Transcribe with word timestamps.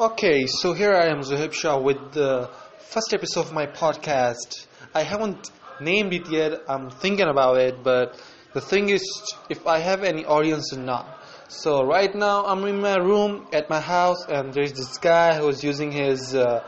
Okay, 0.00 0.46
so 0.46 0.74
here 0.74 0.94
I 0.94 1.06
am, 1.06 1.22
Zuhaib 1.22 1.52
Shah, 1.52 1.76
with 1.76 2.12
the 2.12 2.48
first 2.78 3.12
episode 3.12 3.46
of 3.46 3.52
my 3.52 3.66
podcast. 3.66 4.68
I 4.94 5.02
haven't 5.02 5.50
named 5.80 6.14
it 6.14 6.30
yet, 6.30 6.52
I'm 6.68 6.88
thinking 6.88 7.26
about 7.26 7.56
it, 7.56 7.82
but 7.82 8.16
the 8.54 8.60
thing 8.60 8.90
is, 8.90 9.02
if 9.50 9.66
I 9.66 9.80
have 9.80 10.04
any 10.04 10.24
audience 10.24 10.72
or 10.72 10.78
not. 10.78 11.26
So, 11.48 11.82
right 11.82 12.14
now, 12.14 12.44
I'm 12.46 12.64
in 12.66 12.80
my 12.80 12.94
room 12.94 13.48
at 13.52 13.68
my 13.68 13.80
house, 13.80 14.24
and 14.28 14.54
there's 14.54 14.72
this 14.72 14.98
guy 14.98 15.36
who's 15.36 15.64
using 15.64 15.90
his, 15.90 16.32
uh, 16.32 16.62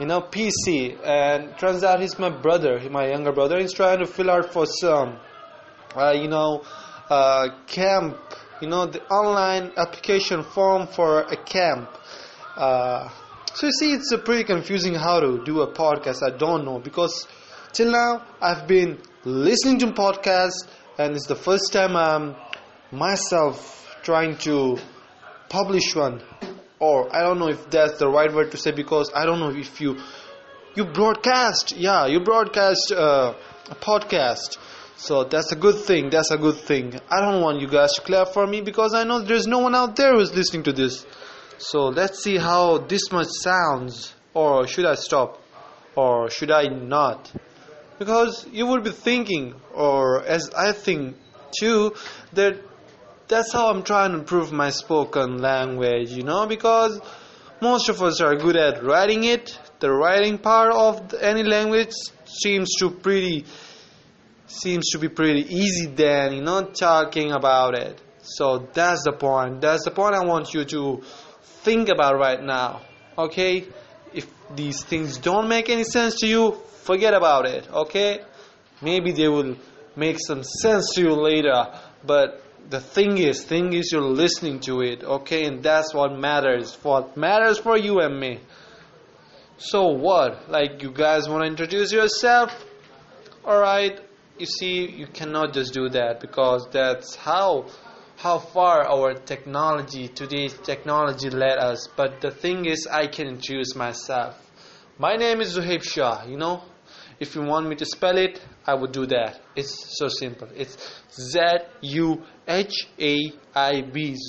you 0.00 0.06
know, 0.06 0.22
PC, 0.22 0.96
and 1.04 1.54
turns 1.58 1.84
out 1.84 2.00
he's 2.00 2.18
my 2.18 2.30
brother, 2.30 2.80
my 2.88 3.10
younger 3.10 3.32
brother. 3.32 3.60
He's 3.60 3.74
trying 3.74 3.98
to 3.98 4.06
fill 4.06 4.30
out 4.30 4.50
for 4.50 4.64
some, 4.64 5.18
uh, 5.94 6.14
you 6.16 6.28
know, 6.28 6.64
uh, 7.10 7.48
camp, 7.66 8.16
you 8.62 8.68
know, 8.68 8.86
the 8.86 9.02
online 9.08 9.72
application 9.76 10.42
form 10.42 10.86
for 10.86 11.20
a 11.20 11.36
camp. 11.36 11.90
Uh, 12.56 13.08
so 13.54 13.66
you 13.66 13.72
see, 13.72 13.92
it's 13.92 14.14
pretty 14.24 14.44
confusing 14.44 14.94
how 14.94 15.20
to 15.20 15.44
do 15.44 15.60
a 15.60 15.72
podcast. 15.72 16.22
I 16.22 16.36
don't 16.36 16.64
know 16.64 16.78
because 16.78 17.26
till 17.72 17.90
now 17.90 18.24
I've 18.40 18.66
been 18.66 18.98
listening 19.24 19.78
to 19.80 19.86
podcasts, 19.88 20.66
and 20.98 21.14
it's 21.14 21.26
the 21.26 21.36
first 21.36 21.72
time 21.72 21.96
I'm 21.96 22.36
myself 22.90 23.96
trying 24.02 24.36
to 24.38 24.78
publish 25.48 25.94
one. 25.94 26.22
Or 26.78 27.14
I 27.14 27.22
don't 27.22 27.38
know 27.38 27.48
if 27.48 27.70
that's 27.70 27.98
the 27.98 28.08
right 28.08 28.32
word 28.32 28.50
to 28.52 28.56
say 28.56 28.72
because 28.72 29.10
I 29.14 29.24
don't 29.24 29.38
know 29.38 29.50
if 29.50 29.80
you 29.80 29.98
you 30.74 30.84
broadcast, 30.86 31.76
yeah, 31.76 32.06
you 32.06 32.20
broadcast 32.20 32.92
uh, 32.92 33.34
a 33.70 33.74
podcast. 33.74 34.58
So 34.96 35.24
that's 35.24 35.52
a 35.52 35.56
good 35.56 35.84
thing. 35.84 36.10
That's 36.10 36.30
a 36.30 36.38
good 36.38 36.56
thing. 36.56 36.98
I 37.10 37.20
don't 37.20 37.42
want 37.42 37.60
you 37.60 37.68
guys 37.68 37.92
to 37.94 38.02
clap 38.02 38.28
for 38.28 38.46
me 38.46 38.60
because 38.60 38.94
I 38.94 39.04
know 39.04 39.20
there's 39.20 39.46
no 39.46 39.58
one 39.58 39.74
out 39.74 39.96
there 39.96 40.14
who's 40.14 40.34
listening 40.34 40.62
to 40.64 40.72
this. 40.72 41.04
So 41.62 41.86
let's 41.86 42.24
see 42.24 42.38
how 42.38 42.78
this 42.78 43.12
much 43.12 43.28
sounds. 43.30 44.14
Or 44.34 44.66
should 44.66 44.84
I 44.84 44.96
stop? 44.96 45.40
Or 45.94 46.28
should 46.28 46.50
I 46.50 46.64
not? 46.64 47.30
Because 48.00 48.46
you 48.50 48.66
would 48.66 48.82
be 48.82 48.90
thinking, 48.90 49.54
or 49.72 50.24
as 50.24 50.50
I 50.50 50.72
think 50.72 51.16
too, 51.56 51.94
that 52.32 52.58
that's 53.28 53.52
how 53.52 53.70
I'm 53.70 53.84
trying 53.84 54.10
to 54.10 54.18
improve 54.18 54.50
my 54.50 54.70
spoken 54.70 55.38
language, 55.38 56.10
you 56.10 56.24
know, 56.24 56.46
because 56.48 57.00
most 57.60 57.88
of 57.88 58.02
us 58.02 58.20
are 58.20 58.34
good 58.34 58.56
at 58.56 58.82
writing 58.82 59.22
it. 59.22 59.56
The 59.78 59.92
writing 59.92 60.38
part 60.38 60.72
of 60.72 61.14
any 61.14 61.44
language 61.44 61.92
seems 62.24 62.74
to 62.80 62.90
pretty 62.90 63.44
seems 64.46 64.90
to 64.90 64.98
be 64.98 65.08
pretty 65.08 65.42
easy 65.54 65.86
than 65.86 66.32
you 66.32 66.42
know 66.42 66.64
talking 66.64 67.30
about 67.30 67.78
it. 67.78 68.00
So 68.22 68.68
that's 68.72 69.04
the 69.04 69.12
point. 69.12 69.60
That's 69.60 69.84
the 69.84 69.92
point 69.92 70.16
I 70.16 70.24
want 70.24 70.54
you 70.54 70.64
to 70.64 71.02
think 71.62 71.88
about 71.88 72.18
right 72.18 72.42
now. 72.42 72.82
Okay? 73.16 73.66
If 74.12 74.26
these 74.54 74.82
things 74.84 75.18
don't 75.18 75.48
make 75.48 75.68
any 75.68 75.84
sense 75.84 76.16
to 76.20 76.26
you, 76.26 76.52
forget 76.82 77.14
about 77.14 77.46
it. 77.46 77.68
Okay? 77.72 78.20
Maybe 78.80 79.12
they 79.12 79.28
will 79.28 79.56
make 79.96 80.18
some 80.18 80.42
sense 80.42 80.94
to 80.94 81.02
you 81.02 81.14
later, 81.14 81.66
but 82.04 82.42
the 82.68 82.80
thing 82.80 83.18
is, 83.18 83.44
thing 83.44 83.72
is 83.72 83.90
you're 83.92 84.00
listening 84.00 84.60
to 84.60 84.80
it, 84.80 85.04
okay? 85.04 85.44
And 85.44 85.62
that's 85.62 85.92
what 85.92 86.18
matters. 86.18 86.74
What 86.82 87.16
matters 87.16 87.58
for 87.58 87.76
you 87.76 88.00
and 88.00 88.18
me. 88.18 88.40
So 89.58 89.88
what? 89.88 90.50
Like 90.50 90.82
you 90.82 90.90
guys 90.90 91.28
want 91.28 91.42
to 91.42 91.48
introduce 91.48 91.92
yourself? 91.92 92.50
Alright, 93.44 94.00
you 94.38 94.46
see, 94.46 94.88
you 94.88 95.06
cannot 95.06 95.52
just 95.52 95.74
do 95.74 95.88
that 95.90 96.20
because 96.20 96.66
that's 96.72 97.14
how 97.16 97.66
how 98.16 98.38
far 98.38 98.84
our 98.86 99.14
technology 99.14 100.08
today's 100.08 100.54
technology 100.58 101.30
led 101.30 101.58
us 101.58 101.88
but 101.96 102.20
the 102.20 102.30
thing 102.30 102.66
is 102.66 102.86
i 102.86 103.06
can 103.06 103.26
introduce 103.26 103.74
myself. 103.74 104.38
My 104.98 105.16
name 105.16 105.40
is 105.40 105.56
zuhaib 105.56 105.82
shah 105.82 106.24
you 106.26 106.36
know? 106.36 106.62
If 107.20 107.34
you 107.34 107.42
want 107.42 107.68
me 107.68 107.76
to 107.76 107.84
spell 107.84 108.18
it 108.18 108.40
i 108.66 108.74
would 108.74 108.92
do 108.92 109.06
that. 109.06 109.40
It's 109.56 109.98
so 109.98 110.08
simple. 110.08 110.48
It's 110.54 110.76
z-u-h-a-i-b 111.10 112.16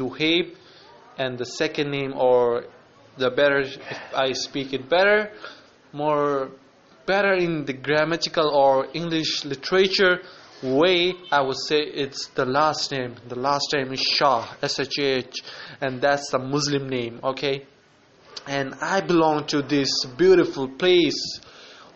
zuhaib 0.00 0.56
and 1.18 1.38
the 1.38 1.46
second 1.46 1.90
name 1.90 2.14
or 2.16 2.64
the 3.16 3.30
better 3.30 3.60
if 3.60 3.78
i 4.14 4.32
speak 4.32 4.72
it 4.72 4.88
better 4.88 5.32
more 5.92 6.50
better 7.06 7.32
in 7.32 7.64
the 7.64 7.72
grammatical 7.72 8.48
or 8.48 8.86
english 8.92 9.44
literature 9.44 10.20
way 10.62 11.14
I 11.30 11.42
would 11.42 11.58
say 11.68 11.80
it's 11.80 12.28
the 12.28 12.44
last 12.44 12.90
name. 12.90 13.16
The 13.28 13.38
last 13.38 13.72
name 13.74 13.92
is 13.92 14.00
Shah, 14.00 14.54
S-H-A-H, 14.62 15.42
and 15.80 16.00
that's 16.00 16.30
the 16.30 16.38
Muslim 16.38 16.88
name, 16.88 17.20
okay? 17.22 17.66
And 18.46 18.74
I 18.80 19.00
belong 19.00 19.46
to 19.48 19.62
this 19.62 20.04
beautiful 20.16 20.68
place 20.68 21.40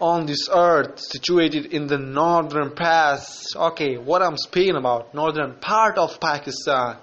on 0.01 0.27
this 0.27 0.49
earth 0.53 0.99
situated 0.99 1.67
in 1.67 1.87
the 1.87 1.99
northern 1.99 2.75
pass. 2.75 3.55
Okay, 3.55 3.97
what 3.97 4.23
I'm 4.23 4.37
speaking 4.37 4.77
about, 4.77 5.15
northern 5.15 5.55
part 5.61 5.99
of 5.99 6.19
Pakistan 6.21 6.97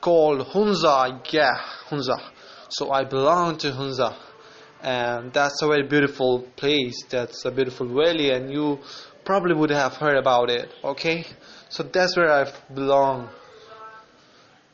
called 0.00 0.46
Hunza. 0.48 1.20
Yeah, 1.30 1.56
Hunza. 1.88 2.16
So 2.68 2.90
I 2.90 3.04
belong 3.04 3.56
to 3.58 3.72
Hunza. 3.72 4.16
And 4.82 5.32
that's 5.32 5.62
a 5.62 5.66
very 5.66 5.86
beautiful 5.86 6.40
place. 6.56 7.04
That's 7.08 7.44
a 7.44 7.50
beautiful 7.50 7.86
valley 7.86 8.30
and 8.30 8.52
you 8.52 8.80
probably 9.24 9.54
would 9.54 9.70
have 9.70 9.94
heard 9.94 10.16
about 10.16 10.50
it 10.50 10.68
okay? 10.84 11.24
So 11.68 11.82
that's 11.82 12.16
where 12.16 12.30
I 12.30 12.52
belong. 12.74 13.28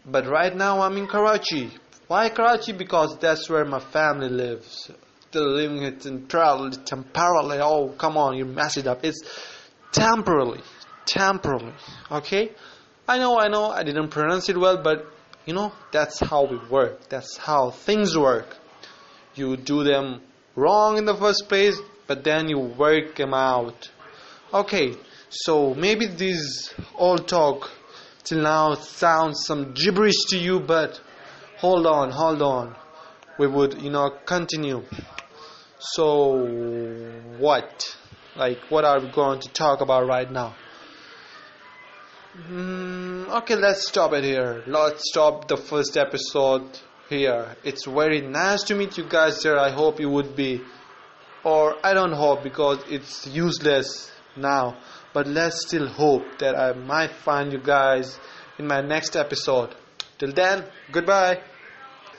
But 0.04 0.26
right 0.26 0.54
now 0.54 0.80
I'm 0.80 0.96
in 0.96 1.06
Karachi. 1.06 1.70
Why 2.06 2.30
Karachi? 2.30 2.72
Because 2.72 3.16
that's 3.18 3.48
where 3.48 3.64
my 3.64 3.78
family 3.78 4.28
lives. 4.28 4.90
Still 5.28 5.50
living 5.52 5.82
it 5.82 6.00
temporarily 6.00 6.76
temporarily. 6.84 7.58
Oh 7.60 7.94
come 7.98 8.16
on 8.16 8.36
you 8.36 8.46
mess 8.46 8.76
it 8.76 8.86
up. 8.86 9.04
It's 9.04 9.20
temporarily 9.92 10.62
temporarily 11.04 11.74
okay? 12.10 12.52
I 13.06 13.18
know 13.18 13.38
I 13.38 13.48
know 13.48 13.70
I 13.70 13.82
didn't 13.82 14.08
pronounce 14.08 14.48
it 14.48 14.58
well 14.58 14.82
but 14.82 15.06
you 15.44 15.54
know 15.54 15.72
that's 15.92 16.20
how 16.20 16.46
we 16.46 16.58
work. 16.68 17.08
That's 17.08 17.36
how 17.36 17.70
things 17.70 18.16
work. 18.16 18.56
You 19.34 19.56
do 19.56 19.84
them 19.84 20.22
wrong 20.56 20.98
in 20.98 21.04
the 21.04 21.14
first 21.14 21.48
place 21.48 21.78
but 22.06 22.24
then 22.24 22.48
you 22.48 22.58
work 22.58 23.16
them 23.16 23.34
out 23.34 23.90
Okay, 24.52 24.94
so 25.28 25.74
maybe 25.74 26.06
this 26.06 26.72
all 26.96 27.18
talk 27.18 27.70
till 28.24 28.40
now 28.40 28.72
sounds 28.76 29.44
some 29.44 29.74
gibberish 29.74 30.24
to 30.30 30.38
you, 30.38 30.58
but 30.58 30.98
hold 31.58 31.86
on, 31.86 32.10
hold 32.10 32.40
on. 32.40 32.74
We 33.38 33.46
would, 33.46 33.82
you 33.82 33.90
know, 33.90 34.08
continue. 34.24 34.84
So, 35.78 36.46
what? 37.38 37.94
Like, 38.36 38.58
what 38.70 38.86
are 38.86 38.98
we 39.00 39.08
going 39.10 39.40
to 39.40 39.48
talk 39.50 39.82
about 39.82 40.06
right 40.06 40.30
now? 40.32 40.54
Mm, 42.50 43.28
okay, 43.42 43.56
let's 43.56 43.86
stop 43.86 44.14
it 44.14 44.24
here. 44.24 44.62
Let's 44.66 45.10
stop 45.10 45.46
the 45.46 45.58
first 45.58 45.98
episode 45.98 46.78
here. 47.10 47.54
It's 47.64 47.84
very 47.84 48.22
nice 48.22 48.62
to 48.64 48.74
meet 48.74 48.96
you 48.96 49.04
guys 49.04 49.42
there. 49.42 49.58
I 49.58 49.70
hope 49.72 50.00
you 50.00 50.08
would 50.08 50.34
be, 50.34 50.62
or 51.44 51.76
I 51.84 51.92
don't 51.92 52.12
hope 52.12 52.42
because 52.42 52.78
it's 52.88 53.26
useless 53.26 54.10
now. 54.38 54.76
But 55.12 55.26
let's 55.26 55.66
still 55.66 55.88
hope 55.88 56.38
that 56.38 56.54
I 56.54 56.72
might 56.72 57.10
find 57.10 57.52
you 57.52 57.58
guys 57.58 58.18
in 58.58 58.66
my 58.66 58.80
next 58.80 59.16
episode. 59.16 59.74
Till 60.18 60.32
then, 60.32 60.64
goodbye. 60.90 61.42